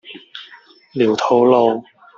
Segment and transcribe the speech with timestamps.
[0.95, 1.83] 寮肚路